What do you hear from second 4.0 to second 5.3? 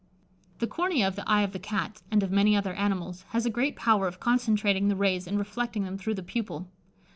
of concentrating the rays